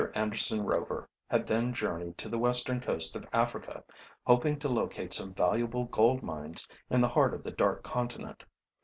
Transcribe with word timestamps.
Anderson 0.15 0.63
Rover 0.63 1.07
had 1.29 1.45
then 1.45 1.75
journeyed 1.75 2.17
to 2.17 2.27
the 2.27 2.39
western 2.39 2.81
coast 2.81 3.15
of 3.15 3.23
Africa, 3.31 3.83
hoping 4.25 4.57
to 4.57 4.67
locate 4.67 5.13
some 5.13 5.31
valuable 5.31 5.83
gold 5.85 6.23
mines 6.23 6.67
in 6.89 7.01
the 7.01 7.09
heart 7.09 7.35
of 7.35 7.43
the 7.43 7.51
Dark 7.51 7.83
Continent. 7.83 8.43